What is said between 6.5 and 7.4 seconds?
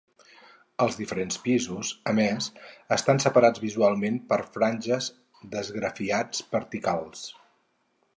verticals.